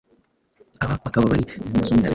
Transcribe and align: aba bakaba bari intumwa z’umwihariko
aba 0.83 0.95
bakaba 1.03 1.29
bari 1.31 1.43
intumwa 1.47 1.79
z’umwihariko 1.85 2.09